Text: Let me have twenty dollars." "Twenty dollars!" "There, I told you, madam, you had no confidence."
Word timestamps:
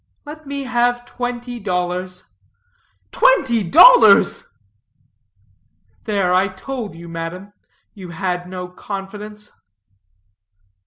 Let 0.25 0.47
me 0.47 0.63
have 0.63 1.05
twenty 1.05 1.59
dollars." 1.59 2.23
"Twenty 3.11 3.61
dollars!" 3.61 4.51
"There, 6.05 6.33
I 6.33 6.47
told 6.47 6.95
you, 6.95 7.07
madam, 7.07 7.53
you 7.93 8.09
had 8.09 8.49
no 8.49 8.67
confidence." 8.67 9.51